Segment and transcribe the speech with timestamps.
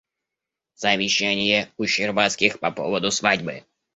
[0.73, 3.63] Совещание у Щербацких по поводу свадьбы.